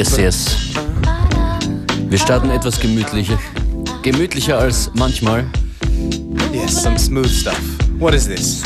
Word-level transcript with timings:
Yes, 0.00 0.16
yes. 0.16 0.56
Wir 2.08 2.18
starten 2.18 2.48
etwas 2.48 2.80
gemütlicher. 2.80 3.38
Gemütlicher 4.02 4.58
als 4.58 4.90
manchmal. 4.94 5.44
Yes, 6.54 6.82
some 6.82 6.98
smooth 6.98 7.28
stuff. 7.28 7.60
What 7.98 8.14
is 8.14 8.26
this? 8.26 8.62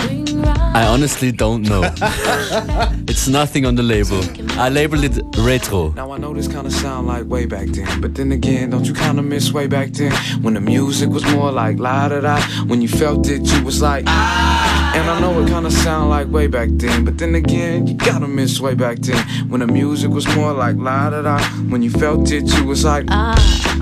I 0.75 0.87
honestly 0.87 1.33
don't 1.33 1.63
know. 1.67 1.83
it's 3.09 3.27
nothing 3.27 3.67
on 3.67 3.75
the 3.75 3.83
label. 3.83 4.21
I 4.57 4.69
labeled 4.69 5.03
it 5.03 5.25
retro. 5.39 5.93
Now 5.97 6.13
I 6.15 6.19
know 6.19 6.33
this 6.33 6.47
kinda 6.47 6.71
sound 6.71 7.09
like 7.09 7.29
way 7.29 7.47
back 7.47 7.67
then, 7.73 8.01
but 8.01 8.15
then 8.15 8.31
again, 8.31 8.71
don't 8.71 8.87
you 8.87 8.95
kinda 8.95 9.21
miss 9.21 9.53
way 9.53 9.67
back 9.67 9.93
then 9.93 10.13
when 10.41 10.55
the 10.55 10.61
music 10.61 11.11
was 11.11 11.25
more 11.33 11.51
like 11.51 11.81
la 11.81 12.11
da 12.11 12.21
da? 12.21 12.41
When 12.69 12.81
you 12.81 12.87
felt 12.89 13.29
it, 13.29 13.43
you 13.43 13.65
was 13.65 13.83
like 13.83 14.05
ah. 14.07 14.64
And 14.97 15.11
I 15.11 15.21
know 15.21 15.41
it 15.41 15.49
kinda 15.49 15.71
sound 15.71 16.11
like 16.11 16.29
way 16.29 16.47
back 16.47 16.69
then, 16.73 17.05
but 17.05 17.19
then 17.19 17.35
again, 17.35 17.87
you 17.87 17.95
gotta 17.95 18.29
miss 18.29 18.61
way 18.61 18.75
back 18.75 18.99
then 18.99 19.19
when 19.49 19.61
the 19.61 19.67
music 19.67 20.11
was 20.11 20.27
more 20.37 20.53
like 20.53 20.77
la 20.77 21.11
da 21.11 21.23
da. 21.23 21.39
When 21.69 21.83
you 21.83 21.91
felt 21.91 22.31
it, 22.31 22.45
you 22.55 22.65
was 22.65 22.85
like 22.85 23.07
ah. 23.11 23.35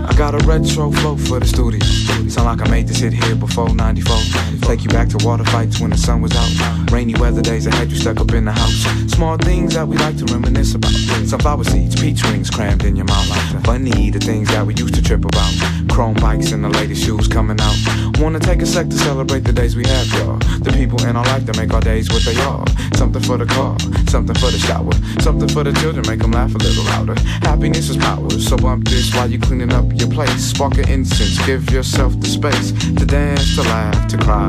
I 0.09 0.15
got 0.17 0.35
a 0.35 0.39
retro 0.47 0.91
flow 0.91 1.17
for 1.17 1.39
the 1.39 1.47
studio. 1.47 1.81
Sound 2.29 2.47
like 2.47 2.67
I 2.67 2.71
made 2.71 2.89
this 2.89 2.99
hit 2.99 3.13
here 3.13 3.37
before 3.37 3.75
94. 3.75 4.17
Take 4.63 4.85
you 4.85 4.89
back 4.89 5.09
to 5.09 5.19
water 5.25 5.45
fights 5.45 5.81
when 5.81 5.91
the 5.91 5.99
sun 5.99 6.23
was 6.23 6.33
out. 6.35 6.91
Rainy 6.91 7.15
weather 7.15 7.43
days 7.43 7.67
I 7.67 7.75
had 7.75 7.91
you 7.91 7.97
stuck 7.97 8.21
up 8.21 8.33
in 8.33 8.45
the 8.45 8.53
house. 8.53 9.13
Small 9.13 9.37
things 9.37 9.75
that 9.75 9.87
we 9.87 9.97
like 9.99 10.17
to 10.19 10.25
reminisce 10.27 10.75
about. 10.75 10.93
Sunflower 11.27 11.65
seeds, 11.65 12.01
peach 12.01 12.23
rings 12.25 12.51
crammed 12.51 12.85
in 12.85 12.97
your 12.97 13.07
mouth. 13.07 13.29
Funny, 13.65 14.11
the 14.11 14.19
things 14.19 14.49
that 14.49 14.67
we 14.67 14.75
used 14.75 14.95
to 14.95 15.03
trip 15.03 15.25
about. 15.25 15.53
Chrome 15.91 16.15
bikes 16.15 16.53
and 16.53 16.65
the 16.65 16.69
latest 16.71 17.05
shoes 17.05 17.29
coming 17.29 17.61
out. 17.61 17.77
Wanna 18.19 18.41
take 18.41 18.63
a 18.63 18.67
sec 18.67 18.89
to 18.89 18.97
celebrate 18.97 19.45
the 19.45 19.53
days 19.53 19.77
we 19.77 19.85
have, 19.87 20.07
y'all. 20.15 20.39
The 20.61 20.73
people 20.73 21.03
in 21.05 21.17
our 21.17 21.25
life 21.25 21.45
that 21.47 21.57
make 21.57 21.73
our 21.75 21.81
days 21.81 22.09
what 22.09 22.23
they 22.23 22.39
are. 22.41 22.65
Something 22.95 23.23
for 23.23 23.37
the 23.37 23.47
car, 23.47 23.77
something 24.09 24.37
for 24.37 24.51
the 24.51 24.59
shower, 24.59 24.93
something 25.21 25.49
for 25.49 25.65
the 25.65 25.73
children, 25.81 26.07
make 26.07 26.21
them 26.21 26.33
laugh 26.33 26.55
a 26.55 26.59
little 26.59 26.85
louder. 26.85 27.19
Happiness 27.43 27.89
is 27.89 27.97
power, 27.97 28.31
so 28.31 28.57
bump 28.57 28.89
this 28.89 29.15
while 29.15 29.31
you 29.31 29.39
cleaning 29.39 29.73
up 29.73 29.85
your 29.99 30.09
place. 30.09 30.45
Spark 30.45 30.79
an 30.79 30.89
incense, 30.89 31.45
give 31.47 31.71
yourself 31.71 32.19
the 32.21 32.29
space 32.29 32.73
to 32.73 33.05
dance, 33.05 33.57
to 33.57 33.63
laugh, 33.63 34.09
to 34.09 34.19
cry, 34.19 34.49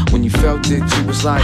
it, 0.71 0.97
you 0.97 1.07
was 1.07 1.23
like, 1.23 1.43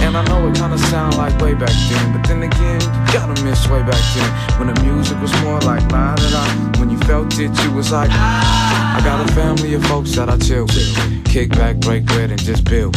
and 0.00 0.16
I 0.16 0.24
know 0.26 0.48
it 0.48 0.54
kinda 0.54 0.78
sound 0.78 1.16
like 1.16 1.38
way 1.40 1.54
back 1.54 1.74
then, 1.90 2.12
but 2.12 2.26
then 2.26 2.42
again, 2.42 2.80
you 2.80 3.12
gotta 3.12 3.42
miss 3.42 3.68
way 3.68 3.82
back 3.82 4.02
then 4.14 4.58
when 4.58 4.74
the 4.74 4.82
music 4.82 5.20
was 5.20 5.32
more 5.42 5.60
like 5.60 5.82
la 5.90 6.14
da 6.14 6.30
da. 6.30 6.80
When 6.80 6.90
you 6.90 6.98
felt 6.98 7.38
it, 7.38 7.50
you 7.62 7.72
was 7.72 7.92
like, 7.92 8.10
I 8.12 9.00
got 9.04 9.28
a 9.28 9.32
family 9.34 9.74
of 9.74 9.84
folks 9.86 10.14
that 10.16 10.28
I 10.28 10.38
chill 10.38 10.64
with. 10.64 11.24
Kick 11.24 11.50
back, 11.50 11.76
break 11.76 12.06
bread, 12.06 12.30
and 12.30 12.40
just 12.40 12.64
build. 12.64 12.96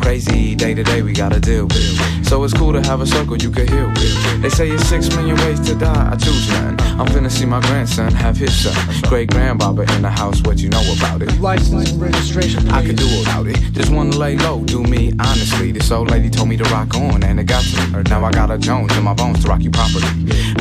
Crazy 0.00 0.54
day 0.54 0.74
to 0.74 0.82
day, 0.82 1.02
we 1.02 1.12
gotta 1.12 1.40
deal 1.40 1.64
with. 1.64 2.26
So 2.26 2.44
it's 2.44 2.52
cool 2.52 2.74
to 2.74 2.82
have 2.82 3.00
a 3.00 3.06
circle 3.06 3.36
you 3.36 3.50
can 3.50 3.66
heal 3.66 3.88
with. 3.88 4.42
They 4.42 4.50
say 4.50 4.68
it's 4.68 4.84
six 4.84 5.08
million 5.16 5.36
ways 5.36 5.60
to 5.60 5.74
die, 5.74 6.12
I 6.12 6.16
choose 6.16 6.48
none. 6.50 6.78
I'm 7.00 7.06
finna 7.06 7.30
see 7.30 7.46
my 7.46 7.60
grandson 7.60 8.12
have 8.12 8.36
his 8.36 8.54
son. 8.54 8.74
Great 9.04 9.30
grandbaba 9.30 9.88
in 9.96 10.02
the 10.02 10.10
house, 10.10 10.42
what 10.42 10.58
you 10.58 10.68
know 10.68 10.82
about 10.98 11.22
it? 11.22 11.40
License 11.40 11.92
registration. 11.92 12.68
I 12.68 12.84
can 12.84 12.96
do 12.96 13.06
without 13.18 13.46
it. 13.46 13.56
Just 13.72 13.90
wanna 13.90 14.16
lay 14.18 14.36
low, 14.36 14.64
do 14.64 14.82
me 14.82 15.12
honestly. 15.20 15.72
This 15.72 15.90
old 15.90 16.10
lady 16.10 16.28
told 16.28 16.48
me 16.48 16.56
to 16.56 16.64
rock 16.64 16.94
on, 16.94 17.22
and 17.22 17.38
it 17.38 17.44
got 17.44 17.64
to. 17.64 18.02
Now 18.04 18.24
I 18.24 18.30
got 18.32 18.50
a 18.50 18.58
Jones 18.58 18.94
in 18.96 19.04
my 19.04 19.14
bones 19.14 19.42
to 19.44 19.48
rock 19.48 19.62
you 19.62 19.70
properly. 19.70 20.06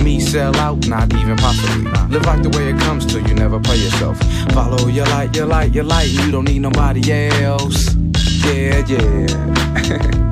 Me 0.04 0.20
sell 0.20 0.56
out, 0.58 0.88
not 0.88 1.14
even 1.14 1.36
possibly. 1.38 1.92
Live 2.10 2.26
like 2.26 2.44
the 2.44 2.50
way 2.50 2.70
it 2.70 2.80
comes 2.80 3.06
to 3.08 3.20
you, 3.22 3.34
never 3.34 3.60
play 3.60 3.78
yourself. 3.78 4.20
Follow 4.54 4.88
your 4.88 5.06
light, 5.08 5.36
your 5.36 5.48
light, 5.48 5.74
your 5.74 5.84
light. 5.84 6.10
You 6.10 6.32
don't 6.32 6.46
need 6.46 6.60
nobody 6.60 7.12
else. 7.12 7.96
Yeah, 8.46 8.86
yeah. 8.88 10.24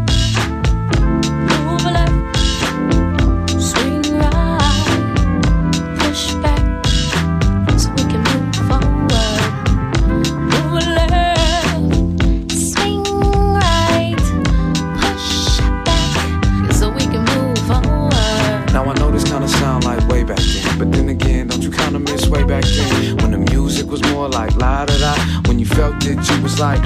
was 26.56 26.62
like, 26.62 26.86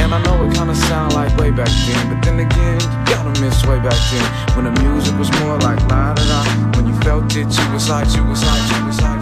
and 0.00 0.12
I 0.12 0.20
know 0.24 0.44
it 0.44 0.54
kinda 0.54 0.74
sound 0.74 1.14
like 1.14 1.36
way 1.36 1.50
back 1.50 1.68
then, 1.86 2.08
but 2.08 2.24
then 2.24 2.40
again, 2.40 2.80
you 2.80 3.14
gotta 3.14 3.40
miss 3.40 3.64
way 3.64 3.78
back 3.78 3.98
then 4.10 4.56
when 4.56 4.64
the 4.64 4.82
music 4.82 5.16
was 5.18 5.30
more 5.40 5.58
like 5.58 5.80
la 5.90 6.14
da 6.14 6.24
da. 6.24 6.44
When 6.76 6.88
you 6.88 6.94
felt 7.02 7.36
it, 7.36 7.46
you 7.58 7.72
was 7.72 7.88
like, 7.88 8.08
you 8.16 8.24
was 8.24 8.42
like, 8.44 8.78
you 8.78 8.86
was 8.86 9.00
like. 9.00 9.21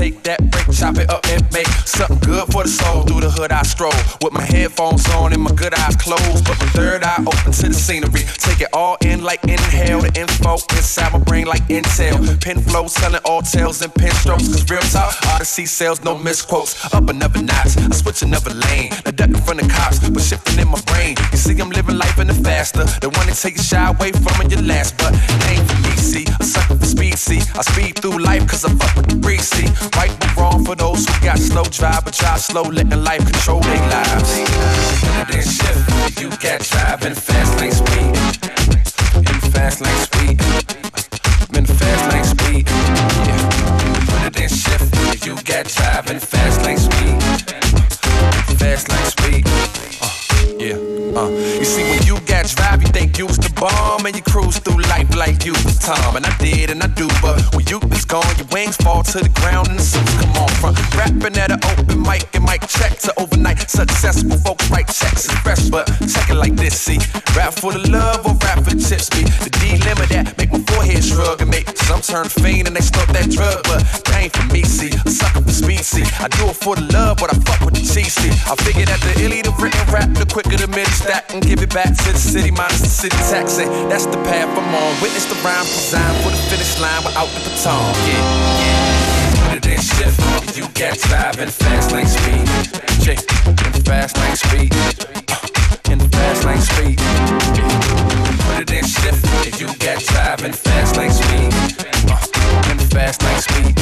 Take 0.00 0.22
that 0.22 0.40
break, 0.50 0.64
chop 0.72 0.96
it 0.96 1.10
up 1.10 1.20
and 1.28 1.44
make 1.52 1.68
something 1.84 2.18
good 2.20 2.48
for 2.48 2.62
the 2.64 2.72
soul. 2.72 3.02
Through 3.02 3.20
the 3.20 3.30
hood 3.30 3.52
I 3.52 3.60
stroll 3.62 3.92
with 4.24 4.32
my 4.32 4.40
headphones 4.40 5.06
on 5.10 5.34
and 5.34 5.42
my 5.42 5.52
good 5.52 5.74
eyes 5.74 5.94
closed, 5.96 6.48
but 6.48 6.56
my 6.58 6.68
third 6.72 7.04
eye 7.04 7.20
open 7.20 7.52
to 7.52 7.68
the 7.68 7.74
scenery. 7.74 8.24
Take 8.40 8.62
it 8.62 8.70
all 8.72 8.96
in 9.04 9.22
like 9.22 9.44
inhale, 9.44 10.00
the 10.00 10.12
info 10.18 10.56
inside 10.72 11.12
my 11.12 11.18
brain 11.18 11.44
like 11.44 11.60
intel. 11.68 12.16
Pen 12.40 12.60
flow, 12.60 12.86
selling 12.86 13.20
all 13.26 13.42
tails 13.42 13.82
and 13.82 13.94
pen 13.94 14.10
strokes. 14.12 14.48
Cause 14.48 14.64
real 14.70 14.80
talk, 14.88 15.12
Odyssey 15.34 15.66
sales, 15.66 16.02
no 16.02 16.16
misquotes. 16.16 16.72
Up 16.94 17.06
another 17.10 17.42
notch, 17.42 17.76
I 17.76 17.90
switch 17.92 18.22
another 18.22 18.54
lane. 18.54 18.90
Now 19.04 19.12
ducking 19.12 19.42
from 19.44 19.58
the 19.58 19.68
cops, 19.68 20.00
but 20.00 20.22
shifting 20.22 20.58
in 20.58 20.68
my 20.68 20.80
brain. 20.88 21.16
You 21.30 21.36
see, 21.36 21.60
I'm 21.60 21.68
living 21.68 21.98
life 21.98 22.18
in 22.18 22.28
the 22.28 22.38
faster. 22.40 22.84
The 23.04 23.10
one 23.10 23.26
that 23.26 23.36
takes 23.36 23.60
a 23.60 23.64
shot 23.64 23.96
away 23.96 24.12
from 24.12 24.48
your 24.48 24.62
last, 24.62 24.96
but 24.96 25.12
it 25.12 25.50
ain't 25.52 25.64
for 25.68 25.78
me, 25.84 25.92
see. 25.96 26.24
See. 27.20 27.42
I 27.54 27.60
speed 27.60 27.98
through 27.98 28.16
life 28.16 28.48
cause 28.48 28.64
I 28.64 28.70
fuck 28.70 28.96
with 28.96 29.08
the 29.08 29.36
see. 29.36 29.66
Right 29.94 30.10
but 30.18 30.36
wrong 30.38 30.64
for 30.64 30.74
those 30.74 31.04
who 31.04 31.22
got 31.22 31.38
slow 31.38 31.64
drive, 31.64 32.06
but 32.06 32.14
drive 32.14 32.40
slow, 32.40 32.62
letting 32.62 33.04
life 33.04 33.22
control 33.30 33.60
their 33.60 33.76
lives. 33.90 34.38
And 34.38 35.28
then 35.28 35.44
shift, 35.44 36.18
you 36.18 36.30
got 36.40 36.60
driving 36.62 37.14
fast 37.14 37.60
like 37.60 37.72
speed. 37.72 38.16
Fast 39.52 39.82
like 39.82 40.00
speed. 40.08 40.40
In 41.54 41.66
fast 41.66 42.04
like 42.08 42.24
speed. 42.24 42.66
Yeah. 43.28 44.42
In 44.42 44.48
shift, 44.48 45.26
you 45.26 45.34
got 45.44 45.66
driving 45.66 46.20
fast 46.20 46.64
lane 46.64 46.78
speed. 46.78 47.22
Fast 48.58 48.88
lane 48.88 49.04
speed. 49.04 49.19
Bomb, 53.60 54.06
and 54.06 54.16
you 54.16 54.22
cruise 54.22 54.58
through 54.58 54.80
life 54.88 55.14
like 55.14 55.44
you 55.44 55.52
was 55.52 55.78
Tom. 55.78 56.16
And 56.16 56.24
I 56.24 56.36
did, 56.38 56.70
and 56.70 56.82
I 56.82 56.88
do, 56.88 57.06
but 57.20 57.38
when 57.54 57.66
you 57.68 57.78
is 57.92 58.06
gone, 58.06 58.24
your 58.38 58.48
wings 58.50 58.76
fall 58.76 59.02
to 59.02 59.18
the 59.20 59.28
ground, 59.40 59.68
and 59.68 59.78
the 59.78 59.82
suits 59.82 60.14
come 60.16 60.32
on 60.40 60.48
from 60.58 60.74
rapping 60.96 61.36
at 61.36 61.52
an 61.52 61.60
open 61.76 62.00
mic 62.02 62.24
and 62.34 62.44
mic 62.44 62.66
check 62.66 62.98
to 63.04 63.12
overnight. 63.20 63.68
Successful 63.68 64.38
folks 64.38 64.68
write 64.70 64.88
checks 64.88 65.28
is 65.28 65.36
fresh, 65.44 65.68
but 65.68 65.86
check 66.08 66.30
it 66.30 66.34
like 66.34 66.56
this, 66.56 66.80
see. 66.80 66.98
Rap 67.36 67.52
for 67.54 67.72
the 67.72 67.84
love 67.90 68.26
or 68.26 68.34
rap 68.42 68.64
for 68.64 68.74
chips, 68.74 69.10
be 69.10 69.22
the 69.44 69.50
dilemma 69.60 70.06
that 70.08 70.36
make 70.38 70.50
my 70.50 70.62
forehead 70.72 71.04
shrug 71.04 71.42
and 71.42 71.50
make 71.50 71.68
some 71.76 72.00
turn 72.00 72.28
fiend 72.28 72.66
and 72.66 72.74
they 72.74 72.80
snort 72.80 73.08
that 73.08 73.28
drug, 73.30 73.62
but 73.68 73.84
ain't 74.16 74.32
for 74.32 74.46
me, 74.52 74.62
see. 74.62 74.90
A 75.04 75.10
sucker 75.10 75.42
for 75.42 75.52
speed, 75.52 75.84
see. 75.84 76.04
I 76.18 76.28
do 76.28 76.48
it 76.48 76.56
for 76.56 76.76
the 76.76 76.86
love, 76.92 77.18
but 77.20 77.28
I 77.32 77.36
fuck 77.44 77.60
with 77.60 77.74
the 77.74 77.84
cheese, 77.84 78.14
see. 78.14 78.32
I 78.48 78.56
figure 78.56 78.86
that 78.86 79.00
the 79.04 79.12
illy 79.24 79.42
the 79.42 79.52
written 79.60 79.84
rap, 79.92 80.08
the 80.14 80.26
quicker 80.26 80.56
the 80.56 80.68
midi 80.68 80.90
stack 80.90 81.32
and 81.34 81.42
give 81.42 81.60
it 81.62 81.72
back 81.72 81.92
to 81.92 82.12
the 82.12 82.18
city 82.18 82.50
minus 82.50 82.80
the 82.80 82.88
city 82.88 83.16
tax. 83.30 83.49
That's 83.58 84.06
the 84.06 84.16
path 84.22 84.46
I'm 84.46 84.74
on. 84.74 85.02
Witness 85.02 85.26
the 85.26 85.34
rhyme 85.42 85.64
designed 85.64 86.16
for 86.22 86.30
the 86.30 86.36
finish 86.46 86.78
line 86.78 87.02
without 87.02 87.26
the 87.34 87.40
baton. 87.40 87.82
Yeah, 88.06 88.22
yeah. 88.62 89.50
Put 89.50 89.58
it 89.58 89.66
in 89.66 89.80
shift. 89.80 90.56
You 90.56 90.68
got 90.78 90.96
driving 90.98 91.48
fast 91.50 91.90
lane 91.90 92.06
speed. 92.06 92.46
J, 93.02 93.18
in 93.66 93.82
fast 93.82 94.16
lane 94.18 94.36
speed. 94.36 94.70
In 95.90 95.98
the 95.98 96.08
fast 96.14 96.44
lane 96.44 96.62
speed. 96.62 96.98
Put 98.46 98.62
it 98.62 98.70
in 98.70 98.86
shift. 98.86 99.26
You 99.60 99.66
got 99.82 99.98
driving 99.98 100.52
fast 100.52 100.96
lane 100.96 101.10
speed. 101.10 101.50
Uh, 102.06 102.70
in 102.70 102.78
fast 102.94 103.20
lane 103.24 103.40
speed. 103.42 103.74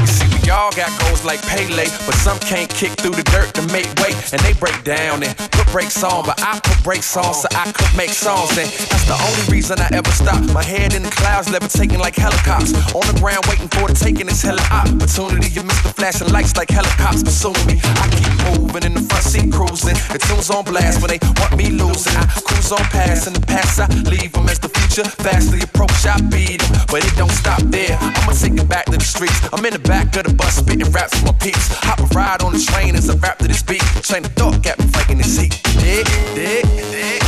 You 0.00 0.06
see, 0.06 0.26
we 0.42 0.50
all 0.50 0.72
got 0.72 0.90
like 1.24 1.42
Pele, 1.42 1.84
but 2.06 2.14
some 2.14 2.38
can't 2.40 2.68
kick 2.68 2.92
through 2.98 3.14
the 3.14 3.22
dirt 3.30 3.54
to 3.54 3.62
make 3.72 3.86
weight, 4.02 4.16
and 4.32 4.40
they 4.42 4.52
break 4.54 4.82
down 4.84 5.22
and 5.22 5.36
put 5.52 5.66
brakes 5.70 6.02
on. 6.02 6.24
But 6.24 6.40
I 6.42 6.58
put 6.60 6.82
brakes 6.82 7.16
on 7.16 7.34
so 7.34 7.48
I 7.52 7.70
could 7.72 7.96
make 7.96 8.10
songs, 8.10 8.56
and 8.58 8.68
that's 8.68 9.06
the 9.06 9.18
only 9.18 9.44
reason 9.52 9.78
I 9.78 9.88
ever 9.92 10.10
stop. 10.10 10.42
My 10.52 10.62
head 10.62 10.94
in 10.94 11.02
the 11.02 11.10
clouds, 11.10 11.50
levitating 11.50 11.98
like 11.98 12.16
helicopters. 12.16 12.74
On 12.94 13.04
the 13.06 13.16
ground, 13.20 13.46
waiting 13.46 13.68
for 13.68 13.88
the 13.88 13.94
taking 13.94 14.26
this 14.26 14.42
hella 14.42 14.62
opportunity. 14.70 15.48
You 15.50 15.62
miss 15.62 15.80
the 15.82 15.92
flashing 15.94 16.30
lights 16.32 16.56
like 16.56 16.70
helicopters 16.70 17.22
pursuing 17.22 17.66
me. 17.66 17.78
I 18.02 18.06
keep 18.10 18.32
moving 18.58 18.84
in 18.84 18.94
the 18.94 19.02
front 19.02 19.24
seat, 19.24 19.52
cruising. 19.52 19.98
The 20.10 20.18
tunes 20.18 20.50
on 20.50 20.64
blast 20.64 21.00
when 21.00 21.10
they 21.14 21.20
want 21.38 21.56
me 21.56 21.70
losing. 21.70 22.16
I 22.16 22.26
cruise 22.42 22.72
on 22.72 22.82
past, 22.90 23.26
in 23.26 23.34
the 23.34 23.44
past 23.46 23.78
I 23.78 23.86
leave 24.10 24.32
them 24.32 24.48
as 24.48 24.58
the 24.58 24.68
future 24.68 25.08
fastly 25.22 25.62
approach. 25.62 26.04
I 26.06 26.18
beat 26.32 26.60
them, 26.60 26.82
but 26.90 27.04
it 27.04 27.14
don't 27.16 27.30
stop 27.30 27.62
there. 27.70 27.96
I'ma 28.00 28.32
take 28.32 28.58
it 28.58 28.68
back 28.68 28.86
to 28.86 28.98
the 28.98 29.04
streets. 29.04 29.38
I'm 29.52 29.64
in 29.64 29.72
the 29.72 29.84
back 29.86 30.16
of 30.16 30.24
the 30.24 30.34
bus, 30.34 30.56
spitting 30.56 30.90
raps 30.90 31.11
for 31.12 31.26
my 31.26 31.32
peeps. 31.32 31.68
Hop 31.84 32.00
a 32.00 32.06
ride 32.14 32.42
on 32.42 32.52
the 32.52 32.58
train 32.58 32.94
as 32.96 33.08
I 33.08 33.14
rap 33.16 33.38
to 33.38 33.48
this 33.48 33.62
beat. 33.62 33.82
Chain 34.02 34.24
of 34.24 34.32
thought 34.32 34.62
got 34.62 34.78
me 34.78 34.86
fighting 34.86 35.18
this 35.18 35.38
heat. 35.38 35.60
Dig, 35.78 36.06
dig, 36.34 36.64
dig, 36.64 36.64
dig. 36.90 37.22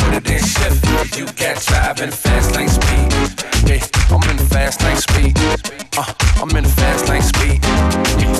Put 0.00 0.14
it 0.14 0.30
in 0.30 0.42
shift. 0.42 1.18
You 1.18 1.26
got 1.34 1.56
driving 1.62 2.10
fast 2.10 2.54
lane 2.54 2.68
speed. 2.68 3.12
Yeah, 3.66 3.84
I'm 4.10 4.22
in 4.30 4.36
the 4.36 4.46
fast 4.48 4.82
lane 4.82 4.96
speed. 4.96 5.38
Uh, 5.96 6.12
I'm 6.40 6.56
in 6.56 6.64
the 6.64 6.70
fast 6.70 7.08
lane 7.08 7.22
speed. 7.22 7.60
Yeah. 8.20 8.34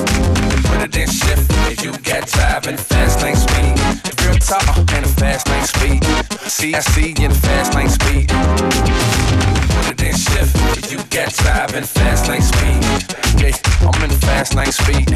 Put 0.69 0.81
it 0.87 0.95
in 0.97 1.09
shift. 1.09 1.83
You 1.83 1.91
got 2.03 2.27
driving 2.27 2.77
fast 2.77 3.21
lane 3.21 3.35
speed. 3.35 4.14
Uh, 4.47 4.85
in 4.95 5.01
the 5.01 5.09
fast 5.17 5.47
lane 5.49 5.65
speed. 5.65 6.03
See 6.47 6.69
in 7.23 7.31
the 7.31 7.35
fast 7.35 7.73
lane 7.73 7.89
speed. 7.89 8.29
Put 8.29 9.89
it 9.89 10.01
in 10.05 10.15
shift. 10.15 10.91
You 10.91 10.97
got 11.09 11.33
driving 11.33 11.83
fast 11.83 12.27
lane 12.29 12.43
speed. 12.43 12.83
Yeah, 13.41 13.57
I'm 13.81 14.03
in 14.03 14.09
the 14.11 14.19
fast 14.21 14.53
lane 14.53 14.71
speed. 14.71 15.09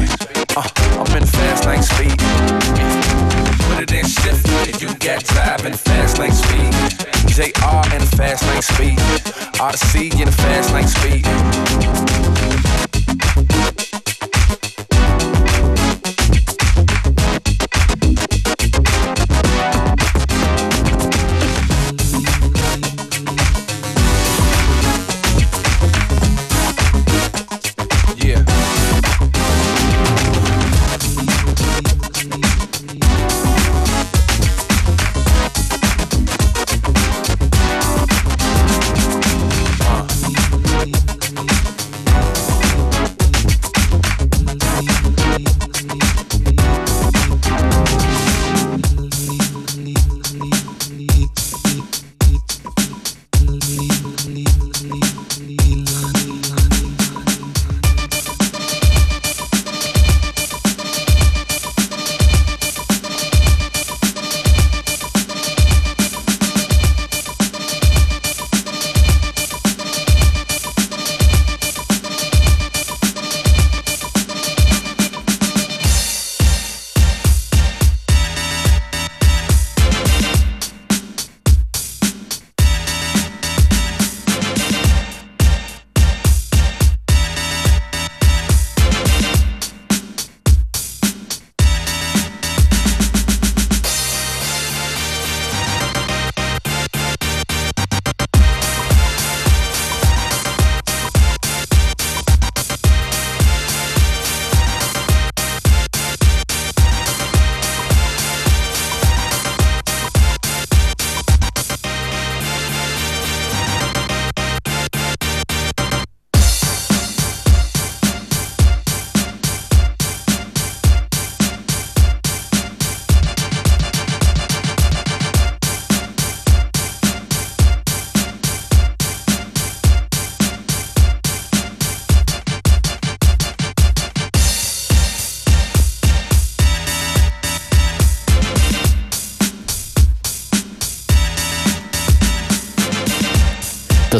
Uh, 0.56 0.66
I'm 0.98 1.16
in 1.16 1.22
the 1.22 1.30
fast 1.30 1.64
lane 1.64 1.82
speed. 1.82 2.18
Put 3.70 3.82
it 3.84 3.92
in 3.92 4.04
shift. 4.04 4.82
You 4.82 4.88
got 4.98 5.22
driving 5.22 5.74
fast 5.74 6.18
lane 6.18 6.32
speed. 6.32 6.74
JR 7.30 7.86
in 7.94 8.02
the 8.02 8.10
fast 8.16 8.42
lane 8.48 8.62
speed. 8.62 8.98
Odyssey 9.60 10.10
in 10.20 10.26
the 10.26 10.32
fast 10.32 10.72
lane 10.74 10.88
speed. 10.88 11.26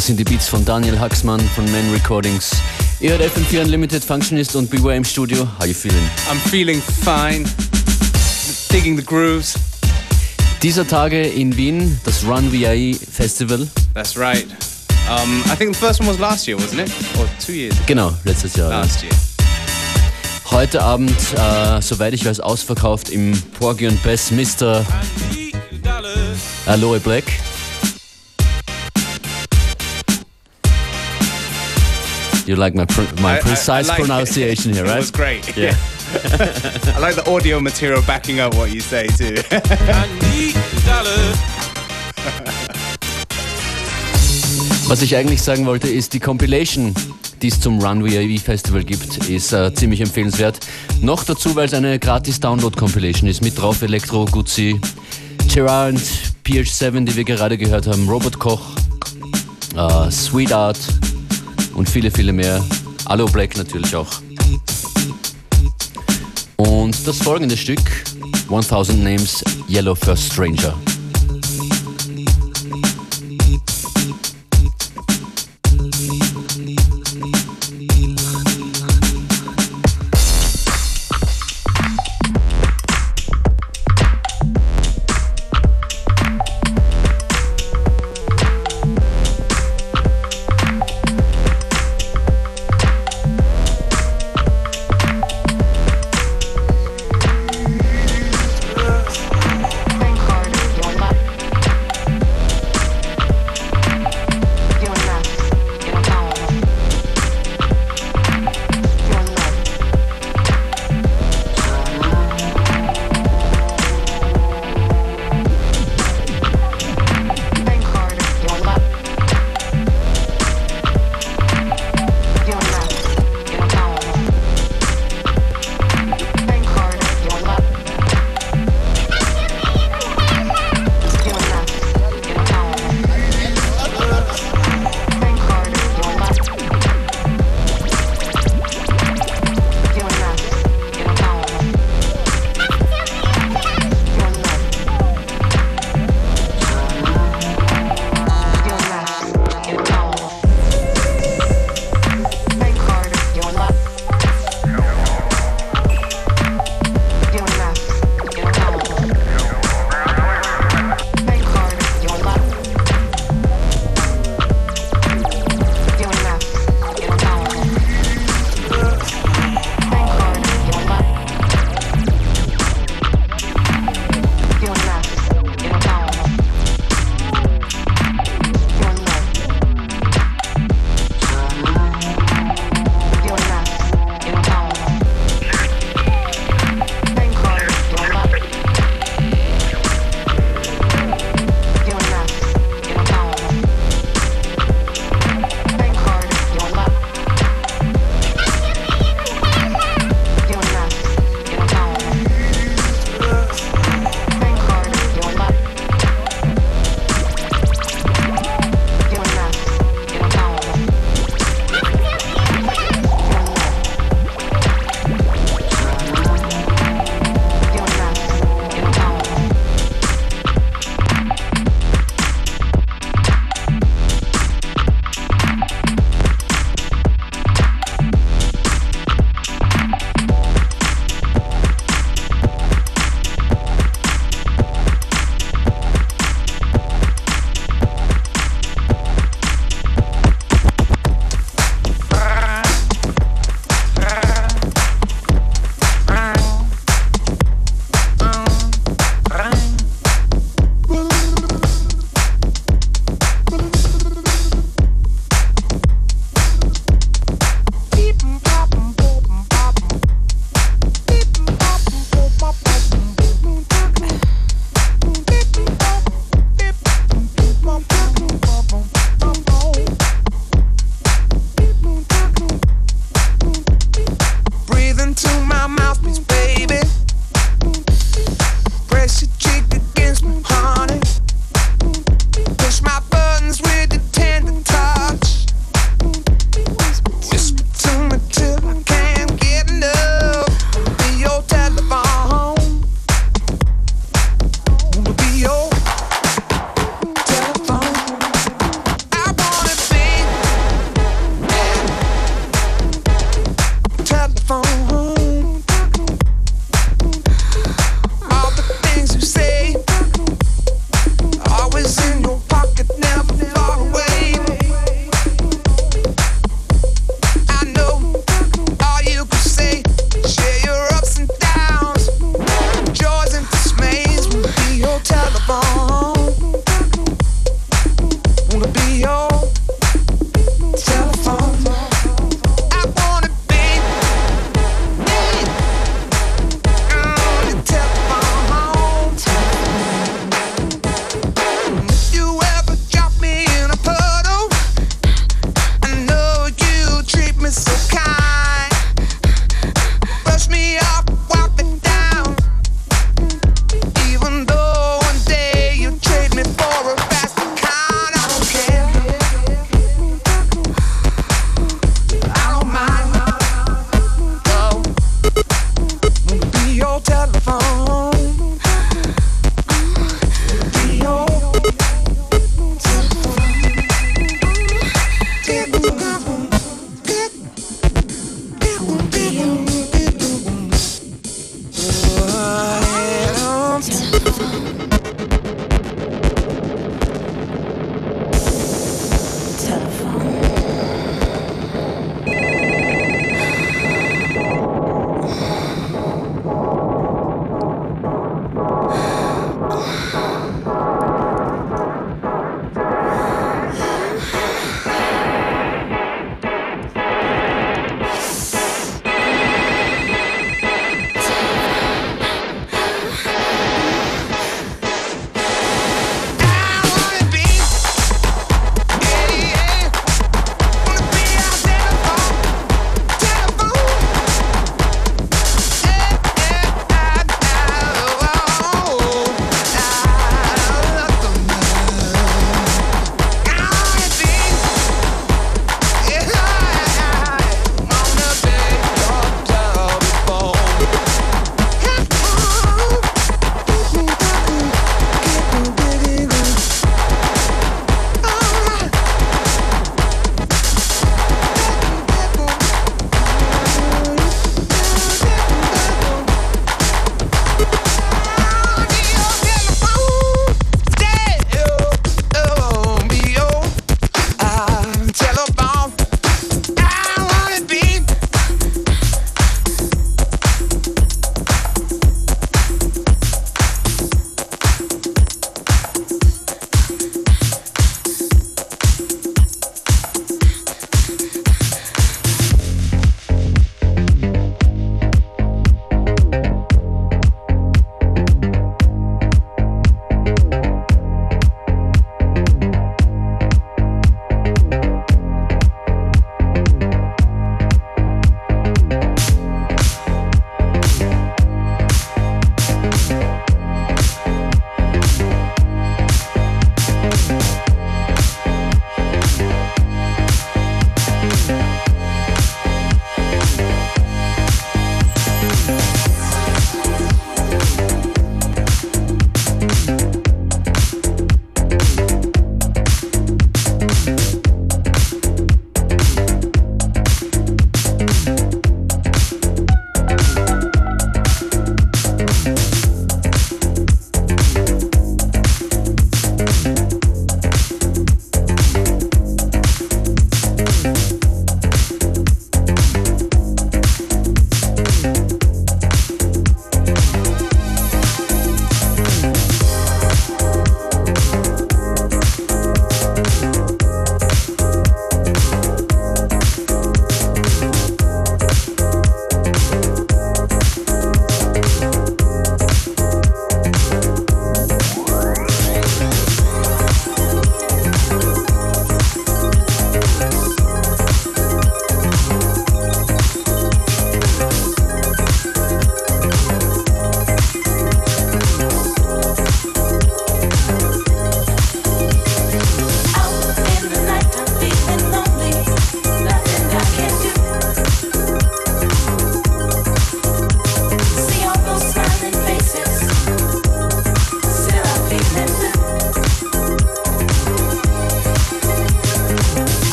Das 0.00 0.06
sind 0.06 0.16
die 0.16 0.24
Beats 0.24 0.48
von 0.48 0.64
Daniel 0.64 0.98
Haxmann 0.98 1.40
von 1.54 1.70
Man 1.70 1.92
Recordings. 1.92 2.52
Ihr 3.00 3.10
hört 3.10 3.20
FM4 3.20 3.64
Unlimited 3.64 4.02
Functionist 4.02 4.56
und 4.56 4.70
Beware 4.70 4.96
im 4.96 5.04
Studio. 5.04 5.46
How 5.58 5.66
you 5.66 5.74
feeling? 5.74 6.00
I'm 6.32 6.38
feeling 6.48 6.80
fine. 7.04 7.44
Digging 8.72 8.96
the 8.96 9.04
grooves. 9.04 9.56
Dieser 10.62 10.88
Tage 10.88 11.20
in 11.20 11.54
Wien, 11.54 12.00
das 12.04 12.24
Run 12.24 12.50
VIE 12.50 12.94
Festival. 12.94 13.68
That's 13.92 14.16
right. 14.16 14.46
Um, 15.06 15.42
I 15.52 15.54
think 15.54 15.74
the 15.74 15.78
first 15.78 16.00
one 16.00 16.08
was 16.08 16.18
last 16.18 16.48
year, 16.48 16.56
wasn't 16.56 16.80
it? 16.80 16.90
Or 17.18 17.28
two 17.38 17.52
years 17.52 17.74
ago? 17.74 17.84
Genau, 17.86 18.14
letztes 18.24 18.56
Jahr. 18.56 18.70
Last 18.70 19.02
year. 19.02 19.12
Heute 20.50 20.82
Abend, 20.82 21.14
äh, 21.36 21.82
soweit 21.82 22.14
ich 22.14 22.24
weiß, 22.24 22.40
ausverkauft 22.40 23.10
im 23.10 23.38
Porgy 23.58 23.86
und 23.86 24.02
Bess 24.02 24.30
Mr. 24.30 24.82
Aloe 26.64 27.00
Black. 27.00 27.24
You 32.50 32.56
like 32.56 32.74
my 32.76 32.84
pr 32.84 33.02
my 33.22 33.28
I- 33.28 33.32
I- 33.34 33.38
I 33.38 33.42
precise 33.42 33.86
like 33.86 34.00
it. 34.00 34.06
pronunciation 34.06 34.72
here, 34.74 34.84
It 34.84 34.88
right? 34.88 34.98
was 34.98 35.12
great. 35.12 35.56
Yeah. 35.56 35.70
I 36.96 36.98
like 36.98 37.14
the 37.14 37.22
audio 37.30 37.60
material 37.60 38.02
backing 38.02 38.40
up 38.40 38.56
what 38.56 38.72
you 38.72 38.80
say 38.80 39.06
too. 39.06 39.36
Was 44.88 45.02
ich 45.02 45.14
eigentlich 45.14 45.40
sagen 45.42 45.66
wollte, 45.66 45.88
ist 45.88 46.12
die 46.12 46.18
Compilation, 46.20 46.92
die 47.40 47.48
es 47.48 47.60
zum 47.60 47.80
Run 47.80 48.04
VIE 48.04 48.38
Festival 48.38 48.82
gibt, 48.82 49.28
ist 49.28 49.52
äh, 49.52 49.72
ziemlich 49.72 50.00
empfehlenswert. 50.00 50.58
Noch 51.00 51.22
dazu, 51.22 51.54
weil 51.54 51.66
es 51.66 51.74
eine 51.74 51.98
gratis 52.00 52.40
Download-Compilation 52.40 53.28
ist. 53.28 53.40
Mit 53.42 53.56
drauf 53.56 53.82
Elektro, 53.82 54.24
Guzzi, 54.24 54.80
Gerard, 55.52 56.00
PH7, 56.44 57.04
die 57.04 57.14
wir 57.14 57.24
gerade 57.24 57.56
gehört 57.56 57.86
haben, 57.86 58.08
Robert 58.08 58.38
Koch, 58.40 58.62
äh, 59.76 60.10
Sweet 60.10 60.52
Art 60.52 60.78
und 61.80 61.88
viele, 61.88 62.10
viele 62.10 62.34
mehr. 62.34 62.62
Aloe 63.06 63.30
Black 63.30 63.56
natürlich 63.56 63.96
auch. 63.96 64.20
Und 66.58 66.94
das 67.06 67.16
folgende 67.22 67.56
Stück, 67.56 67.80
1000 68.50 69.02
Names, 69.02 69.42
Yellow 69.66 69.94
First 69.94 70.30
Stranger. 70.30 70.74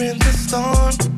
in 0.00 0.18
the 0.18 0.32
storm. 0.32 1.17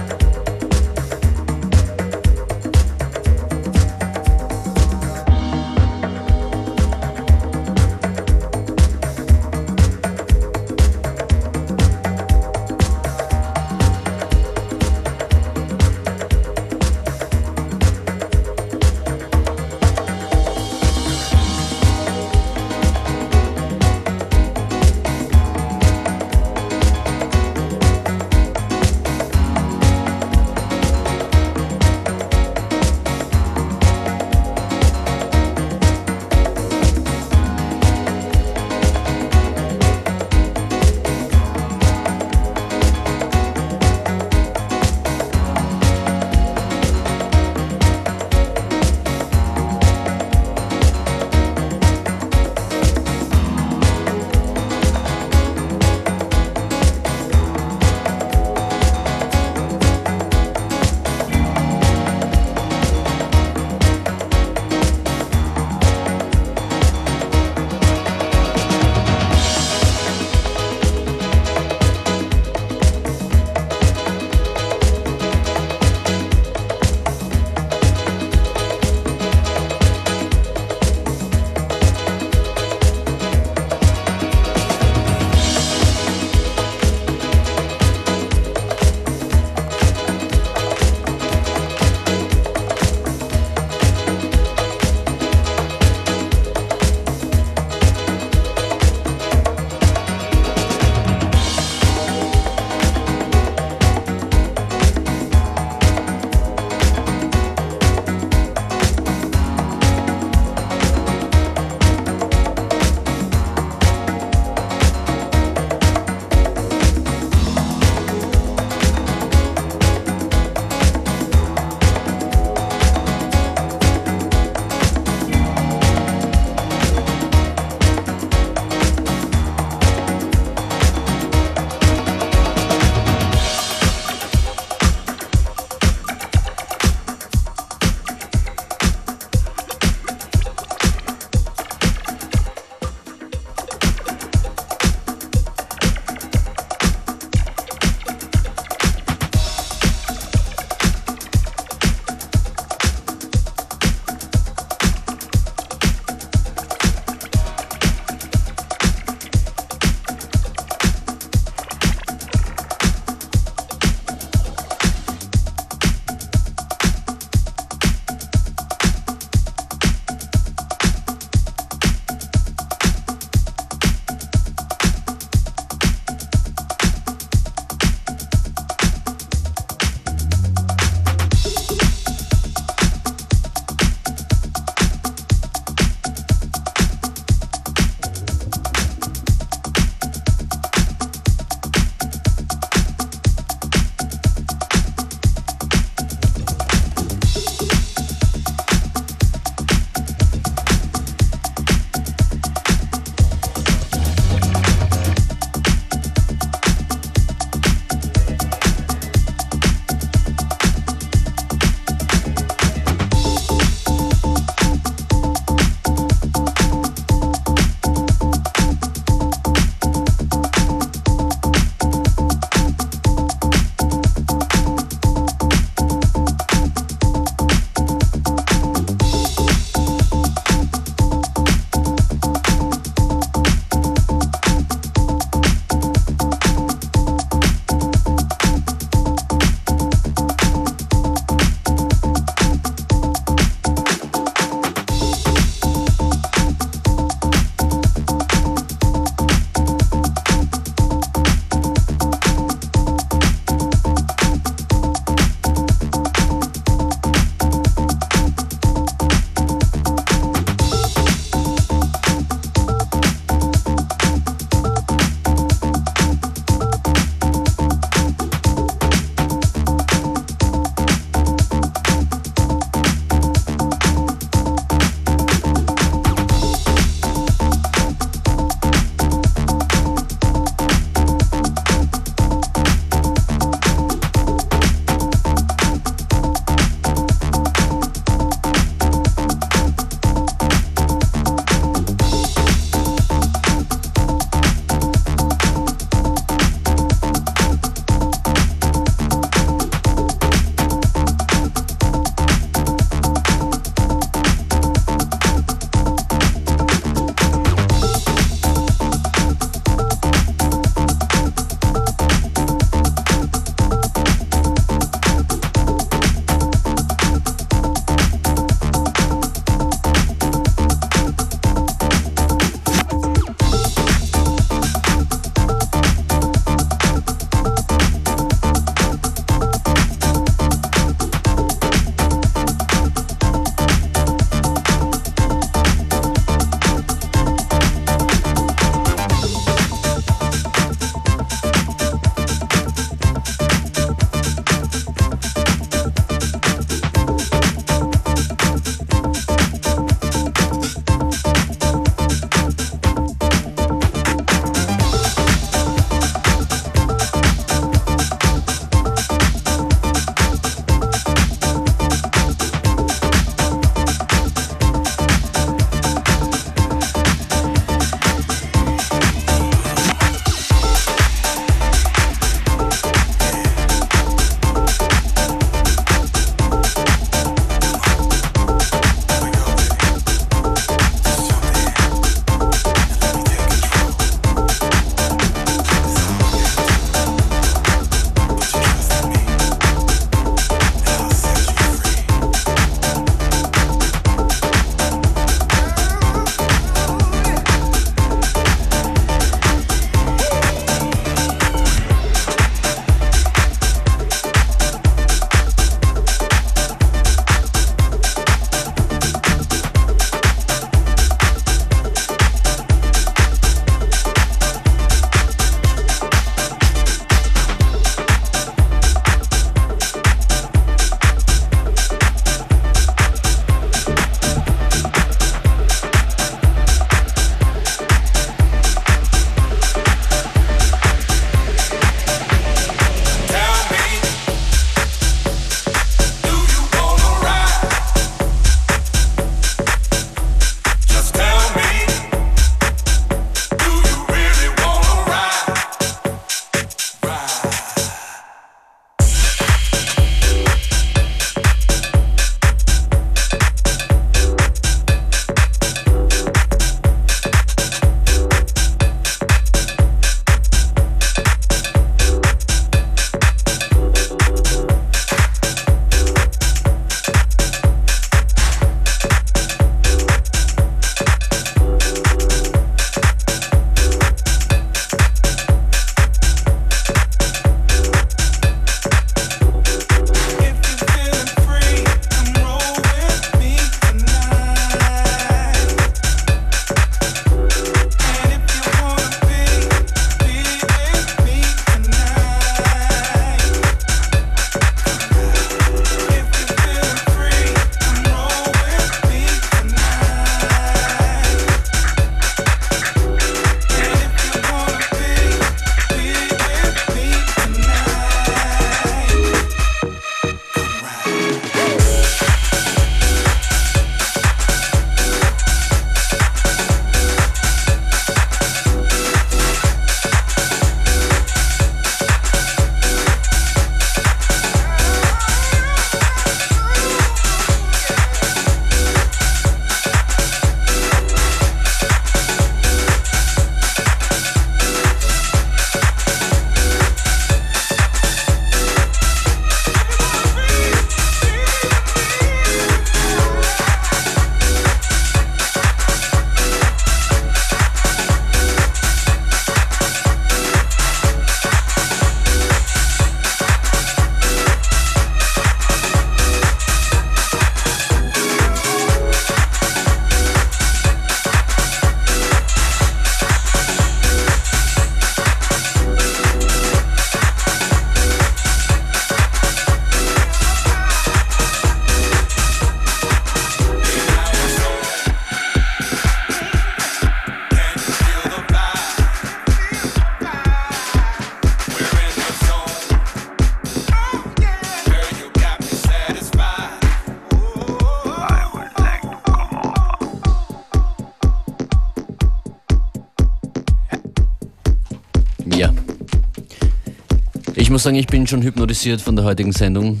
muss 597.82 597.86
sagen, 597.86 597.96
ich 597.96 598.06
bin 598.06 598.28
schon 598.28 598.42
hypnotisiert 598.42 599.00
von 599.00 599.16
der 599.16 599.24
heutigen 599.24 599.50
Sendung. 599.50 600.00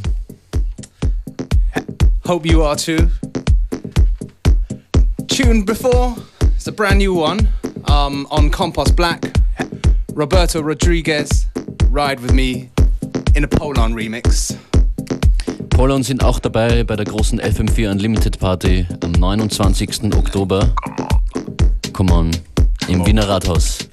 Hope 2.28 2.46
you 2.46 2.62
are 2.62 2.76
too. 2.76 3.08
Tune 5.26 5.64
before, 5.64 6.14
it's 6.54 6.68
a 6.68 6.70
brand 6.70 6.98
new 6.98 7.20
one 7.20 7.48
um, 7.88 8.24
on 8.30 8.52
Compost 8.52 8.94
Black. 8.94 9.32
Roberto 10.14 10.60
Rodriguez, 10.60 11.48
Ride 11.90 12.22
With 12.22 12.32
Me 12.32 12.70
in 13.34 13.42
a 13.42 13.48
Polon 13.48 13.94
remix. 13.94 14.54
Polon 15.70 16.04
sind 16.04 16.22
auch 16.22 16.38
dabei 16.38 16.84
bei 16.84 16.94
der 16.94 17.06
großen 17.06 17.40
FM4 17.40 17.90
Unlimited 17.90 18.38
Party 18.38 18.86
am 19.02 19.10
29. 19.10 20.14
Oktober. 20.14 20.72
Come 21.92 22.12
on, 22.12 22.30
im 22.86 23.04
Wiener 23.04 23.28
Rathaus. 23.28 23.88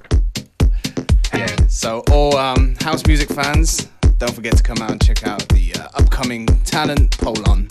So 1.82 2.04
all 2.12 2.36
um, 2.36 2.76
house 2.82 3.08
music 3.08 3.30
fans, 3.30 3.88
don't 4.18 4.34
forget 4.34 4.58
to 4.58 4.62
come 4.62 4.82
out 4.82 4.92
and 4.92 5.02
check 5.02 5.26
out 5.26 5.48
the 5.48 5.74
uh, 5.80 5.88
upcoming 5.98 6.46
Talent 6.66 7.18
Polon. 7.20 7.70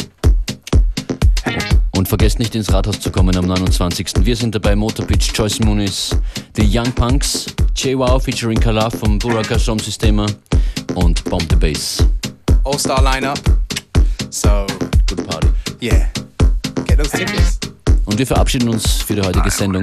Und 1.95 2.09
vergesst 2.09 2.39
nicht 2.39 2.55
ins 2.55 2.73
Rathaus 2.73 3.01
zu 3.01 3.11
kommen 3.11 3.37
am 3.37 3.45
29. 3.45 4.25
Wir 4.25 4.35
sind 4.35 4.55
dabei 4.55 4.75
Motorpitch, 4.77 5.31
Joyce 5.35 5.61
Muniz, 5.61 6.17
The 6.55 6.63
Young 6.65 6.91
Punks, 6.93 7.55
JWoww 7.77 8.19
featuring 8.19 8.59
Kala 8.59 8.89
vom 8.89 9.19
Buraka 9.19 9.59
Som 9.59 9.79
Systema 9.79 10.25
und 10.95 11.23
Bomb 11.25 11.47
the 11.51 11.57
Bass. 11.57 12.03
All 12.65 12.79
star 12.79 13.03
lineup. 13.03 13.39
So, 14.31 14.67
Good 15.07 15.27
Party. 15.27 15.49
yeah, 15.83 16.09
get 16.87 16.97
those 16.97 17.11
tickets. 17.11 17.59
Und 18.07 18.19
wir 18.19 18.27
verabschieden 18.27 18.71
uns 18.71 19.03
für 19.03 19.17
die 19.17 19.23
heutige 19.23 19.51
Sendung. 19.51 19.83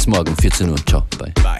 Bis 0.00 0.08
morgen, 0.08 0.34
14 0.34 0.70
Uhr. 0.70 0.76
Ciao, 0.86 1.04
bye. 1.18 1.30
Bye. 1.42 1.59